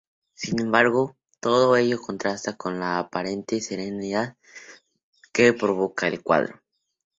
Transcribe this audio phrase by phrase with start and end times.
[0.33, 4.35] Sin embargo, todo ello contrasta con la aparente serenidad
[5.31, 6.59] que provoca el cuadro.